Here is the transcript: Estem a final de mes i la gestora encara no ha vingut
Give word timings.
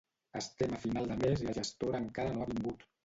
Estem 0.39 0.71
a 0.77 0.79
final 0.85 1.11
de 1.13 1.17
mes 1.25 1.43
i 1.45 1.49
la 1.49 1.55
gestora 1.59 2.01
encara 2.07 2.33
no 2.39 2.47
ha 2.47 2.49
vingut 2.55 2.83